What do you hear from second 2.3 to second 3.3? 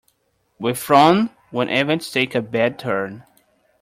a bad turn.